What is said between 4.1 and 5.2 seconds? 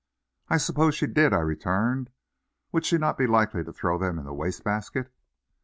in the waste basket?"